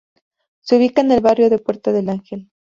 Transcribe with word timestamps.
Se 0.61 0.77
ubica 0.77 1.01
en 1.01 1.11
el 1.11 1.21
barrio 1.21 1.47
de 1.51 1.59
Puerta 1.59 1.91
del 1.91 2.09
Ángel. 2.09 2.49